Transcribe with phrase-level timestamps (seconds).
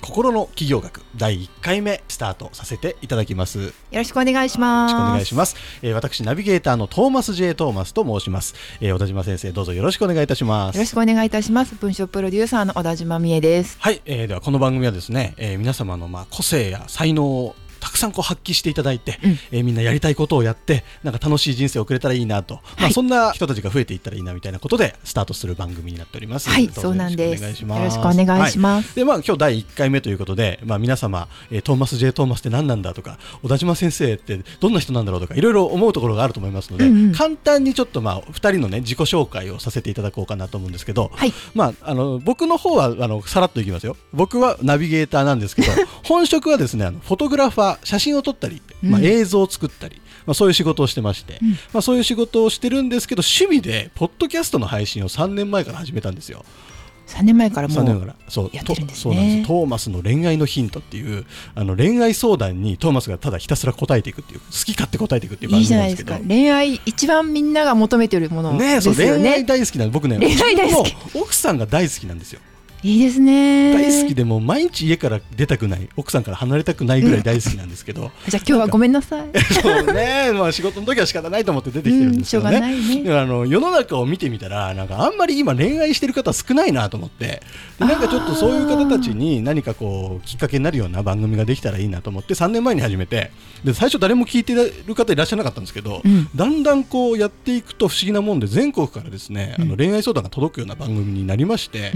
[0.00, 3.60] 心の企業学第1回目スタートさせていただきます。
[3.60, 4.92] よろしくお願いします。
[4.92, 10.76] よろしくお願いします、えー、私ナビゲーターのトーマス J トーマスと申します、えー、小田島先生どうぞよろしくお願いいたします。
[10.76, 11.74] よろしくお願いいたします。
[11.74, 13.76] 文章プロデューサーの小田島美恵です。
[13.80, 17.54] はい、えー、ではこの番組はですね、えー、皆様のまあ個性や才能を
[17.88, 26.50] たくさんこう発揮していただいて、うん、えー、みんなやりたいことをやってなんか楽しい人生を送れたらいいなと、はい、まあ、そんな人たちが増えていったらいいなみたいなことでスタートする番組になっております。
[26.50, 27.42] はいそうなんです。
[27.42, 43.96] よろしくお願いします、はい、でまあ今日第1回目ということで、まあ、皆様、えー、トーマス J トーマスって何なんだとか小田島先生ってどんな人なんだろうとかいろいろ思うところがあると思いますので、うんうん、簡単にちょっとまあ2人のね自己紹介をさせていただこうかなと思うんですけど、はい、まああの僕の方はあのさらっといきますよ。
[44.12, 45.72] 僕はナビゲーターなんですけど
[46.04, 56.44] 本職はですねあのフォトグラファー写真を撮ったり、まあ、映像を作ったり、まあ、そういう仕事をしてまして、うん、まあ、そういう仕事をしてるんですけど趣味でポッドキャストの配信を3年前から始めたんですよ。
[57.08, 57.86] 3年前からもう
[58.52, 66.18] やってるんです、ね、ですトーマスの恋愛のヒントっていうあの恋愛相談にトーマスがただひたすら答えていくっていう好き勝手答えていくっていう番組なんですけど。
[66.18, 69.04] 恋愛一番みんなが求めてるものですよね。
[69.04, 70.94] ね恋愛大好きなん僕ね恋愛大好き。
[71.14, 72.40] 奥さんが大好きなんですよ
[72.82, 73.72] いいですね。
[73.74, 79.28] 大好きでも毎日家から出たくない奥さんから離れたくないぐらい大好きなんですけど、うん、じゃあ今日はごめんなさい。
[79.62, 87.42] そうね、まあ、仕事の時は仕方ないと思って出てきてるんですけどねうんね、あの世の中を見てみたらなんかあんまり今恋愛してる方少ないなと思って。
[87.78, 93.30] なんかちょっとそういう方たちに何かこうきっかけになるような番組ができたらいいなと思って3年前に始めて。
[93.64, 101.92] で最初誰も聞いてる方いらっしゃらなかったんですけど、うん、だんだんこうやっていくと不思議なもんで全国からですね、あの恋愛相談が届くような番組になりまして、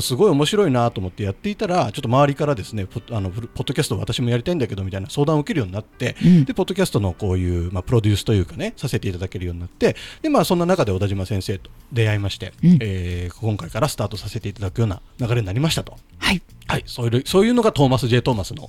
[0.00, 15.96] すごい面白いなと思ってやっていたらちょっと周りからですねポあのポッドキャスト私もやりたいんだけどみたいな相談を受けるようになって、うん、でポッドキャストのこういう、まあ、プロデュースというかねさせていただけるようになってで、まあ、そんな中で小田島先生と出会いまして、うん、えー、今回からスタートさせていただくような流れになりましたと。
[16.18, 18.68] はいはい、そういうそういうのがトーマス・ジェイ・トーマスの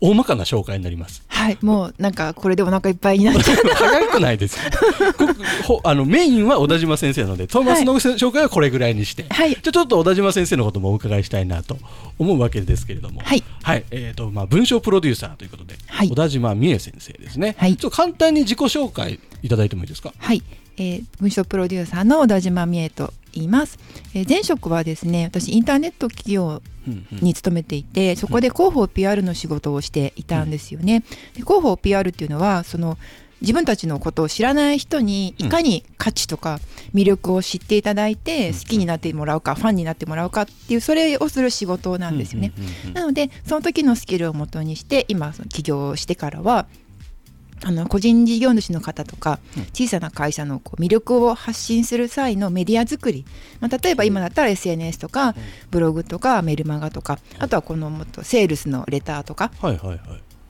[0.00, 1.22] 大まかな紹介になります。
[1.26, 3.56] はい、もうなんかこれでお腹いっぱいになっちゃう。
[3.74, 4.58] 早くないです
[5.82, 11.76] あのメインは小田島先生なので、トーマスの紹介はこれぐらいにして、はい、じゃちょっと小田島先生のこともお伺いしたいなと
[12.18, 17.56] 思うわけですけれども、はい、はい、えっ、ー、とまあ文章プロデューサーということで、はい、小田島美恵先生ですね。
[17.58, 20.12] はい、ちょっと簡単に自己紹介いただいてもいいですか？
[20.16, 20.42] はい。
[20.76, 23.78] えー、文章プロデューサーの小田島美恵と言います、
[24.14, 26.62] えー、前職はですね私インターネット企業
[27.22, 31.00] に勤めていて、そこで広報 PR の仕事をしていたんですよね。
[31.32, 32.98] で広報 PR っていうのはその
[33.40, 36.60] 自分たちのことを知らない人にいかに価値とか
[36.94, 42.52] 魅力を知っていただいて好きになってもらうかファンになってもらうかっていうそれをする仕事なんですよね。
[42.94, 46.66] なのでその時のスキルをもとにして今その起業してからは
[47.62, 49.38] あの個人事業主の方とか
[49.72, 53.24] 小さな会社のこう魅力を発信する際のメディア作り、
[53.60, 55.34] まあ、例えば今だったら SNS とか
[55.70, 60.00] ブログとかメルマガとかあとはこのもっとセールスのレターとか、はいはいはい。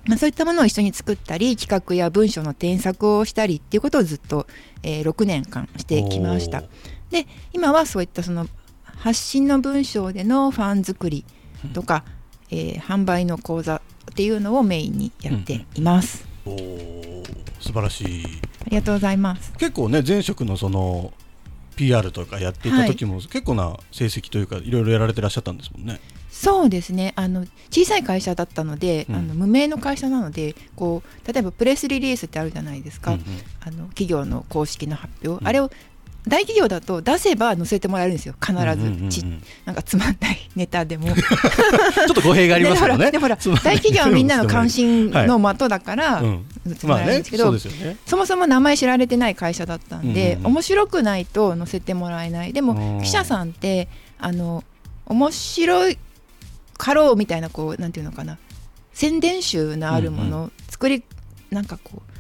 [0.07, 4.47] まあ、そういったものを一緒に作ったり企画や文章の添削をしたりっていうことをずっと、
[4.83, 6.63] えー、6年間してきました。
[7.11, 8.47] で今はそういったその
[8.83, 11.25] 発信の文章でのファン作り
[11.73, 12.05] とか、
[12.51, 13.77] えー、販売の講座
[14.11, 16.25] っていうのをメインにやっています。
[16.25, 17.23] うん、お
[17.61, 18.25] 素晴らしい。
[18.67, 19.53] ありがとうございます。
[19.59, 21.13] 結構ね前職のその
[21.77, 22.73] PR とかやってい。
[22.73, 26.01] た時も、はい、結構な成績というかいろいろやられてらっしゃったんですもんね。
[26.31, 27.13] そうですね。
[27.17, 33.25] あの小さい会社だったので、うん、あの無名の会社なのでこう例えばプレスリリースってあるじゃないですか、うんうん、
[33.61, 35.71] あの企業の公式の発表、うん、あれを
[36.27, 38.35] 大企業だと出せば載せてもらえるんですよ。
[38.41, 38.53] 必
[39.11, 39.23] ず。
[39.23, 39.27] ち、
[39.67, 41.09] なんかつまんないネタでも。
[41.15, 43.11] ちょっと語弊がありますよね。
[43.11, 46.23] でほら大企業はみんなの関心の的だから、
[46.79, 47.55] つまらないんですけど、
[48.07, 52.53] そもそも名前知られてない会社だったんで、面白くないと載せてもらえない。
[52.55, 53.89] でも記者さんって
[54.19, 54.65] あの
[55.07, 55.99] 面白い
[56.79, 58.39] かろうみたいなこうなんていうのかな。
[58.95, 61.03] 宣伝集のあるもの、作り
[61.51, 62.14] なんかこう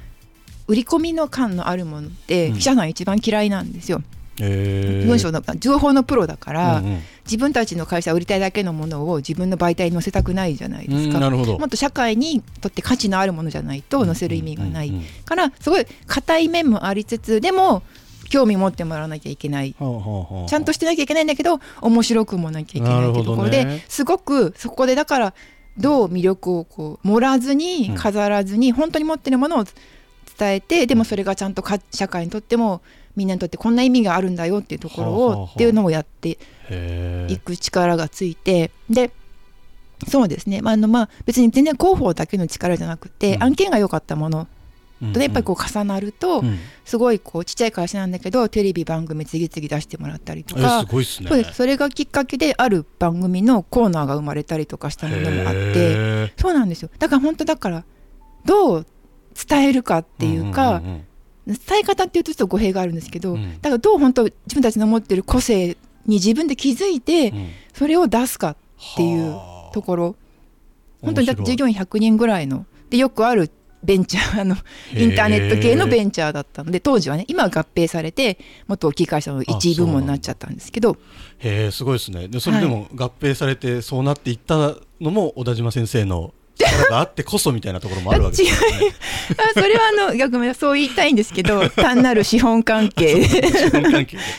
[0.67, 4.03] 売り込みの感のあるものって記者さん一番嫌いなんですよ。
[4.39, 11.59] 文章の情報のプロだから、うんうん、自分たちの会社売りたいだけのものを自分の媒体に載せたくないじゃないですか、なるほど。
[11.59, 17.85] もっと社会にとって価値のあるものじゃないと載せる意味がない、うんうんうん、からすごい硬い面もありつつでも
[18.29, 25.35] 興味持ってもらわなきゃいけない、はあちゃんとしてなきゃいけないんだけど面白くもなきゃいけないっていうところで、ね、すごくそこでだから
[25.79, 29.65] どう魅力をこう盛らずに飾らずに本当に持ってるものを
[30.39, 32.83] 伝えてでもそれがちゃんと社会にとっても
[33.17, 36.39] みんなにとってこんな意味があるんだよっていうところをっていうのをやって
[37.29, 39.11] いく力がついてで
[40.09, 44.49] そうですね、まあのまあ、別に全然広報だけの力じゃなくて、案件が良かったもの。
[45.13, 46.43] とやっぱりこう重なると、
[46.85, 50.81] すごいこうちっちゃい会社なんだけどテレビ番組次々出してもらったりとか。
[50.81, 51.55] すごいす、ね、そうです。
[51.55, 56.33] それがきっかけである番組のコーナーが生まれたりとかしたものもあって。
[56.41, 56.91] そうなんですよ。
[56.99, 57.85] だから本当だから
[58.45, 58.87] どう
[59.49, 60.83] 伝えるかっていうか、
[61.47, 65.77] 伝え方っていうとちょっと語弊があるんですけど、だからどう本当自分たちの持ってる個性
[66.07, 67.33] に自分で気づいて、
[67.73, 68.57] それを出すかっ
[68.97, 69.35] ていう
[69.73, 70.17] ところ。
[71.03, 73.51] 本当にだって従業員100人ぐらいのでよくある
[73.85, 74.57] ベンチャー あの
[74.97, 80.97] インターネット系のベンチャーだったので当時はね今は合併されて元大きい会社の一位部門になっちゃったんですけど。
[81.39, 82.29] へえすごいですね。
[82.29, 86.44] でそれでも合併されてそうなっていったのも小田島先生の力
[86.91, 88.95] があってこそみたいなところもあるわけですね。
[89.55, 93.25] それはあの逆にそう言いたいんですけど 単なる資本関係。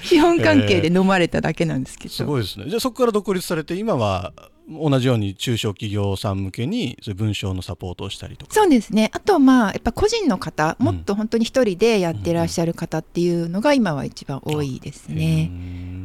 [0.03, 0.87] 資本関係で。
[0.95, 2.65] 飲まれただけなんですけど、すごいですね。
[2.69, 4.31] じゃあそこから独立されて今は
[4.67, 8.53] 同じように中小企業さん向けにそういう文章のサポートをしたりとか。
[8.53, 9.11] そうですね。
[9.13, 15.51] あとまあやっぱ個人の方、もっと本当に一人でやってらっしゃる方っていうのが今は一番多いですね。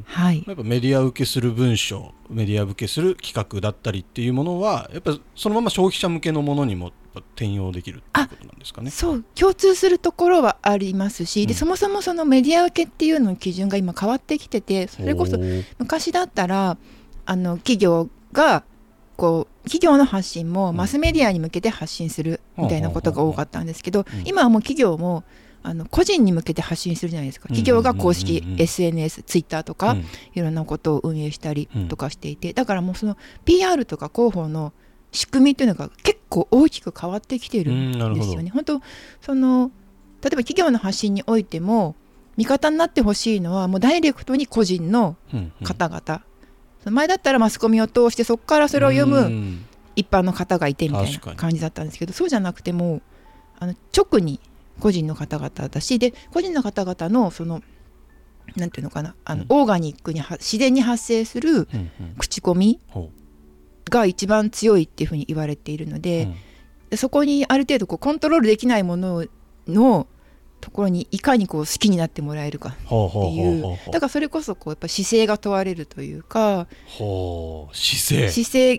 [0.07, 8.91] はい、やっぱメディア受けする文章メディア受けする企画だったりっていうものはやっぱそのまま消費者向けのものにも転用できるっていうことなんですかね。
[8.91, 15.39] そう共通するところはありますし、うん、でそもそもそのメディア受けっていうのの基準が今変わってきててそれこそ
[15.79, 16.77] 昔だったら
[17.27, 18.65] あの企業が
[19.17, 25.25] こう企業の発信もマスメディアに向けて発信するみたいなことが多かったんですけど、今はもう企業も
[25.63, 27.49] あの個人に向けて発信するじゃないですか。
[27.49, 29.97] 企業が公式 SNS、ツイッターとか、
[30.35, 34.73] いろんなことを運営したりとかしていて、だからもうその PR とか広報の
[35.13, 38.51] 仕組みというのが結構大きく変わってきてるんですよね。
[38.51, 38.81] 本当
[39.21, 39.71] その
[40.23, 41.97] 例えば企業の発信においても
[42.37, 45.17] 味方になってほしいのはもうダイレクトに個人の
[45.63, 46.23] 方々、
[46.85, 49.59] 前だったらマスコミを通してそこからそれを読む
[49.97, 53.03] 一般の方がいてみたいな感じだったんですけどそうじゃなくても
[53.59, 54.41] あの直に
[54.79, 57.63] 個人の方々だしで個人の方々のその
[58.57, 61.69] なんていうのかなあの、うん、オーガニックに自然に発生する
[62.19, 62.81] 口コミ
[63.91, 66.29] が一番強いっていうふうに言われているので、
[66.91, 69.27] うん、そこにある程度こうコントロールできないもの
[69.69, 70.07] の
[70.61, 72.95] ところにいかにこう好きになってもらえるかって
[73.31, 73.79] いう。
[73.91, 76.67] だからそれこそこうやっぱ姿勢が問われるというか
[76.97, 78.31] 姿勢。
[78.31, 78.79] 姿勢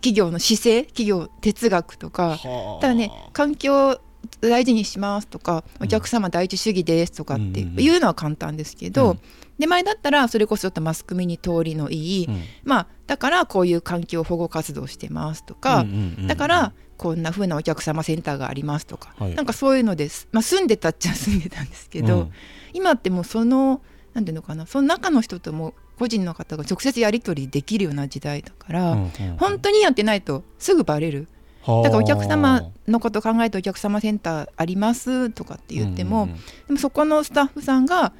[0.00, 2.38] 企業の姿勢企業哲学とか
[2.80, 4.00] ただね環境
[4.40, 9.20] 大事にしますとかお客様第一主義ですとかっていうのは簡単ですけど、うん、
[9.58, 15.84] で前だったらそれこそちょっとマスコミに通りのいい、うん、まあだからこういう環境保護活動してますとか、
[16.26, 22.32] だからこんな風なお客様センターがありますとか、はい、なんかそういうのです、まあ、住んでたっちゃ住んでたんですけど、うん、
[22.74, 23.80] 今ってもうその
[24.12, 31.26] なんていうのかなその中の人とも個人の方が直接やり取りできるような時代だから、うん、本当にやってないとすぐバレる。
[31.66, 36.36] だからお客様のこと考えてお客様センターありますとかって言っても、うんうん、
[36.68, 38.14] でもそこのスタッフさんが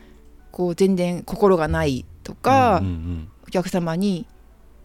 [0.53, 4.27] こう全然心がないとか、うんうんうん、お客様に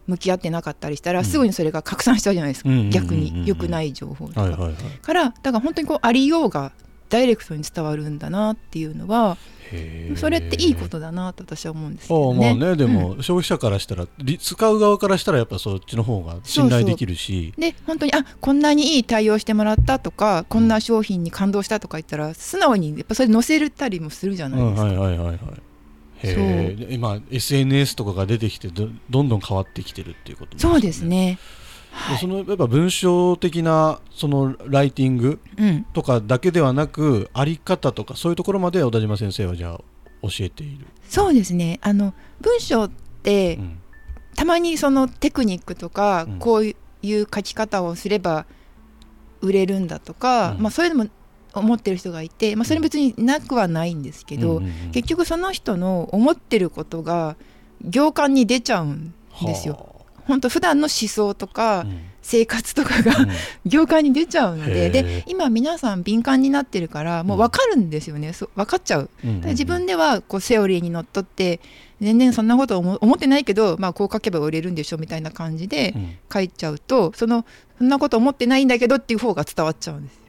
[0.08, 3.48] 向き合ってなかったりしたら、すぐにそれが拡散しちゃうじゃないですか、逆に。
[3.48, 6.72] 良くない情報とか、はいはいはい、からだから本当にこうありようが
[7.10, 9.38] ダイレクトに伝わるんだなっていうのは
[10.16, 12.50] それっていいことだなと私は思うんですけどね。
[12.52, 14.08] あまあねでも、消費者からしたら
[14.40, 17.54] 使う側からしたらやっぱそっちの方が信頼できるし。
[17.58, 24.88] で本当にあこんなにいい対応してもらったとかこんな商品に感動したとか言ったら素直にやっぱそれ載せるたりもするじゃないですか。
[24.88, 25.40] はいはいはいはい
[26.24, 31.38] へ今 SNS とかが出てきてどどんどん変わってきてるっていうこと、ね、そうですね。
[31.92, 35.40] はい、そのやっぱ文章的なそのライティング
[35.94, 39.82] とかだけではなく、うん、あり方とかそういうところまで小田島先生はじゃあ
[40.22, 40.86] 教えている。
[41.08, 41.80] そうですね。
[41.82, 42.92] あの文章っ
[43.24, 43.80] て、うん、
[44.36, 48.46] たまにそのテクニックとか、うん、こういう書き方をすれば
[49.42, 51.10] 売れるんだとか、まあ、そういうのも
[51.60, 57.36] 思ってる人がいて、まあ、それ別になくはないんですけど、結局その人の思ってることが
[57.84, 59.14] 行間に出ちゃうん
[59.46, 59.96] ですよ。
[60.28, 61.86] 本当普段の思想とか
[62.22, 63.14] 生活とかが、
[63.66, 71.60] 業界に出ちゃうのでで今皆さん敏感になってるからもう分かるんですよね、う分かっちゃう、自分ではこうセオリーにのっとって
[72.02, 75.96] 全然そんなこと思ってないけど、まあ、こう書けば売れるんでしょみたいな感じで
[76.34, 77.46] 書いちゃうと、その
[77.78, 80.20] そんなこと思ってないんだけどっていう方が伝わっちゃうんです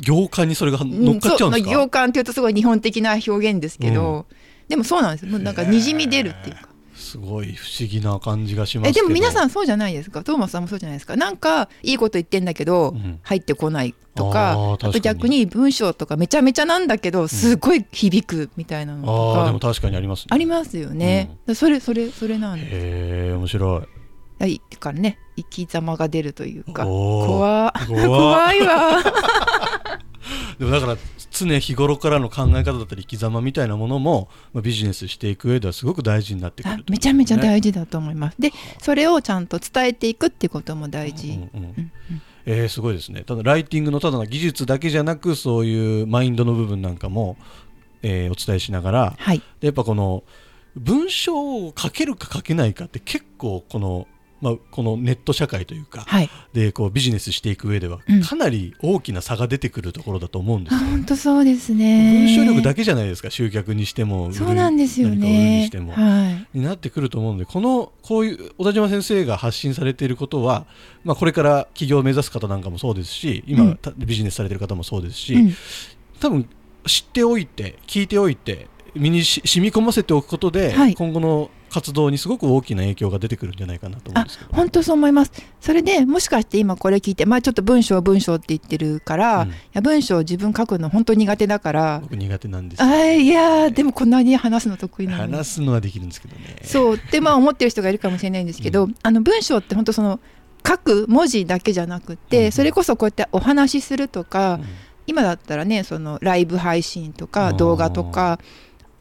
[0.00, 4.26] 行間にそれが乗っかっちゃうんですか、行間っていうとすごい日本的な表現ですけど、
[4.68, 5.26] でもそうなんです。
[5.26, 6.68] もうなんかにじみ出るっていうか。
[6.94, 10.22] すごい不思議な感じがしますえでも皆さんそうじゃないですか？
[10.22, 11.16] トーマスさんもそうじゃないですか？
[11.16, 22.68] なんかいいこと言ってんだけど、うん、入ってこないとかあと逆に文章とかめちゃめちゃなんだけどすごい響くみたいなのとか、うん、あでも確かにあります、ね、ありますよね、うん、それそれそれなんです。
[22.72, 23.82] へえ面白い
[24.38, 29.02] はいからね生き様が出るというか怖怖いわ。
[30.58, 30.96] でもだから
[31.30, 38.36] 常日頃からの考え方だったり生き様みたいなものも、まあ、ビジネスしていく上ではすごく大事になってくる、ね、めちゃめちゃ大事だと思います。
[38.40, 41.34] でそれをちゃんと伝えていくっていうことも大事、うん。
[41.34, 41.92] うんうん。
[42.46, 43.22] えー、すごいですね。
[43.22, 47.36] ただライティングのただの技術だけじゃなくそういうマインドの部分なんかも、
[48.02, 50.22] えー、お伝えしながら、はい、でやっぱこの
[50.76, 54.06] 文章を書けるか書けないかって結構この
[54.44, 62.26] まあ、このネット社会というか、はい、でこうビジネスしていく上ではかなり大きな差が出てくるところだと思うんですよ、本、当、そうですね。
[62.26, 65.60] 文章力だけじゃないですか集客にしてもそうなんですよね。
[65.60, 70.66] にしても、はい、になってくると思うのでこのこういう小田島先生が発信されていることは、
[71.04, 75.54] まあ、これから起業を目指す方なんかもそうですし今、うん、ビジネスされている方もそうですし、うん、
[76.20, 76.46] 多分
[76.86, 84.50] 知っておいて聞いておいて身にし染み込ませておくことで、はい、今後の活動にすごく大きな影響が出てくるんじゃないかなと思うんですけど。
[84.52, 85.32] 本当そう思います。
[85.60, 91.98] それでもしかして今これ聞いてまあちょっと文章文章って言ってるから、うん、いや文章自分書くの本当苦手だから。
[92.00, 96.60] 僕苦手なんですあいやでもこんなに話すの得意なの話すのはできるんですけどね。
[96.62, 96.94] そう。
[96.94, 100.20] ってまあ思ってる人がいるかもしれないんですけど、うん、あの文章って本当その
[100.64, 104.60] 書く文字だけじゃなくて、うん、それこそこうやってお話しするとか、
[105.06, 108.38] 今だったらねそのライブ配信とか動画とか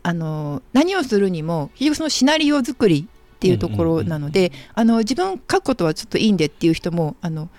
[0.03, 7.49] あの何をするにも結局そのシナリオ作りっていうところなので、あの自分書くことはちょっといいんでっていう人もあの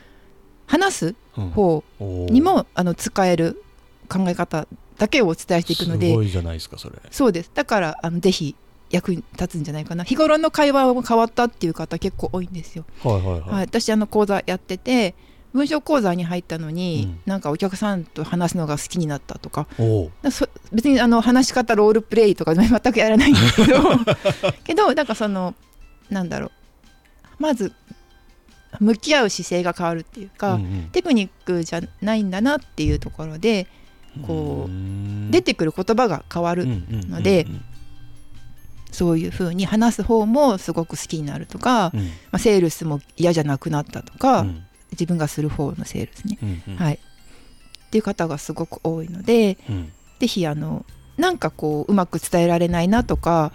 [0.66, 3.62] 話す方にも、うん、あの使える
[4.08, 4.66] 考え方
[4.98, 6.96] だけをお伝えしていくのですごいじゃないですかそれ。
[7.10, 7.50] そうです。
[7.52, 8.54] だからあのぜひ
[8.90, 10.04] 役に立つんじゃないかな。
[10.04, 12.84] 日頃の会話も変わったっていう方結構多いんですよ。
[13.02, 15.14] はいはいはい、はい、私あの講座やってて
[15.54, 19.66] 文章講座に入ったのに、うん、なんかお客さんと話すのが好きになったとか。
[20.72, 23.80] 別にあの話し方ロールプレイとか 全くやらないんですけど。
[24.64, 25.54] けどなんかその
[26.10, 26.50] なんだろう。
[27.38, 27.72] まず
[28.80, 33.68] 向き合う姿勢が変わるっていうか、うんうん、テクニックじゃないんだなっていうところで
[34.26, 37.46] こう出てくる言葉が変わるので、
[38.90, 46.98] そういうふうに話す方もすごく好きになるとか、うん、まあ、セールスも嫌じゃなくなったとか、うん、自分がする方のセールスね、うんうん、はい、っ
[47.90, 50.84] ていう方がすごく多いので、うん、ぜひあの
[51.16, 53.52] なんかこううまく伝えられないなとか、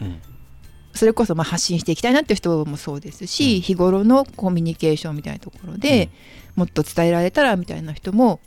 [0.94, 6.10] それこそまあ発信していきたいなっていう人もそうですし、うん、日頃のコミュニケーションみたいなところで、
[6.56, 8.40] もっと伝えられたらみたいな人も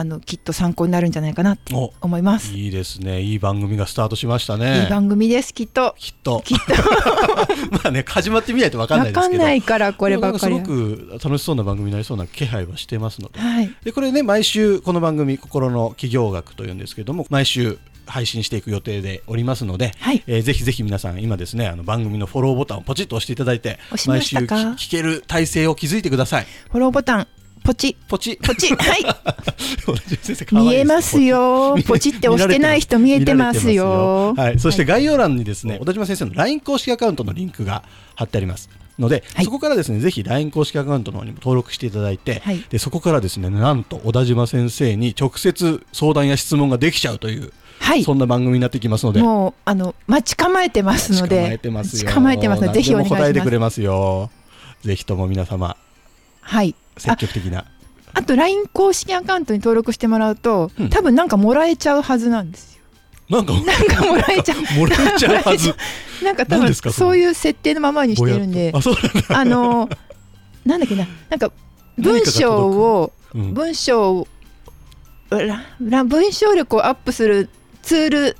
[0.00, 2.54] あのきっと参考になるんじゃないかなって思います。
[2.54, 3.20] いいですね。
[3.20, 4.84] いい番組がスタートしましたね。
[4.84, 5.94] いい番組ですきっと。
[5.98, 6.40] きっと。
[6.42, 6.72] きっと。
[7.70, 9.28] まあね始まってみないと分かんないですけど。
[9.32, 10.54] 分かんないからこればっかり。
[10.56, 26.46] すごく楽しそうな番組になりそうな気配はしてますので,、はい、でこれね毎週この番組「心の企業学」というんですけども毎週配信していく予定でおりますので、はい、えー、ぜひぜひ皆さん今ですねあの番組のフォローボタンをポチッと押していただいて毎週聞ける体制を築いてください。
[26.70, 27.28] フォローボタン
[27.62, 27.96] ポチ。
[28.08, 28.36] ポチ。
[28.36, 28.74] ポチ。
[28.74, 29.04] はい。
[30.52, 31.76] 見えますよ。
[31.86, 32.10] ポチ。
[32.10, 34.34] って押してない人見えてますよ。
[34.36, 34.58] はい。
[34.58, 37.82] そして概要欄にですね、小田島先生の LINE 公式アカウントのリンクが
[38.14, 38.68] 貼ってあります
[39.00, 49.22] ので、はい、そこからですねぜひ LINE 公式アカウントの方にも登録していただいて、はい、でそこからですねなんと小田島先生に直接相談や質問ができちゃうというはい、そんな番組になってきますので。
[49.22, 51.36] もうあの待ち構えてますので。
[51.36, 52.10] 待ち構えてますよ。
[52.12, 53.22] 構えてますのでぜひお願いします。
[53.22, 54.30] 答えてくれますよ。
[54.82, 55.78] ぜひとも皆様
[56.40, 56.74] はい。
[56.96, 57.64] 積極的な。
[58.12, 62.82] あと LINE 公式アカウントに登録してもらうと、うん、多分なんかもらえちゃうはずなんですよ。
[63.28, 64.78] なんかなんかもらえちゃう。
[64.78, 65.74] もらえちゃうはず。
[66.24, 68.72] なんか多分そういう設定のままにしてるんで
[69.28, 69.88] あの
[70.64, 71.06] なんだっけな。
[71.28, 71.52] なんか
[71.96, 74.28] 文章を、うん、文章を
[75.30, 77.48] 文章力をアップする
[77.82, 78.36] ツール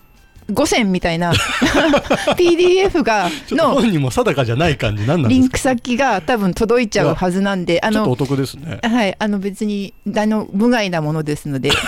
[0.51, 1.33] 5選みたいな。
[2.37, 5.07] PDF がの本人も定かじゃない感じ。
[5.07, 8.81] なんリンク先が多分届いちゃうはずなんであのお得ですね。
[8.83, 11.71] はいあの別にあの無害なものですので。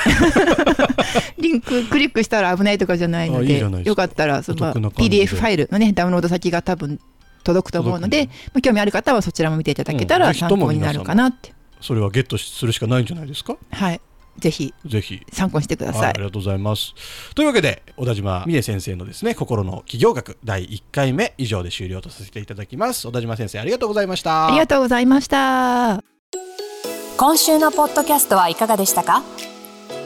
[1.39, 7.01] リンククリックしたら危ないとかじゃないのでよかったらその PDF ファイルのねダウンロード先が多分
[7.43, 13.57] 届くと思うので、まあ、興味ある方はそちらも見ていただけたら参考になるかなって、それはゲットするしかないんじゃないですか？
[13.73, 14.01] はい
[14.39, 15.21] ぜひぜひ。
[15.33, 16.95] 参考にしてください、はい、ありがとうございます。
[17.35, 23.07] というわけで小田島美恵先生のですね心の企業学第1回目以上で終了とさせていただきます。
[23.07, 24.49] 小田島先生ありがとうございました。
[24.49, 26.03] ありがとうございました。
[27.19, 29.23] 今週のポッドキャストはいかがでしたか？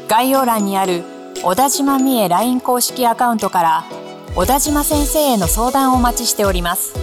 [0.09, 1.03] 概要欄にある
[1.43, 3.85] 小田島美恵 LINE 公式アカウントから
[4.35, 6.95] 小田島先生への相談をお待ちしております。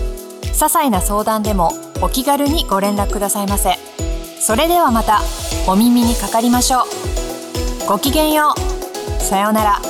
[0.44, 3.76] 些細な相談でもお気軽にご連絡くださいませ。
[4.40, 5.22] それではまた
[5.68, 6.84] お耳にかかりましょう
[7.86, 9.82] ごきげんようさようなら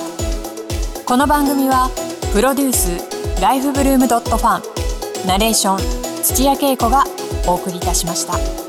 [1.05, 1.91] この番組は
[2.33, 4.59] プロデュースライフブルームドットファ
[5.25, 7.03] ンナレーション土屋恵子が
[7.47, 8.62] お送りいたしました。